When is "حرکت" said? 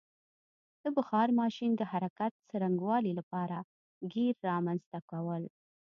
1.91-2.31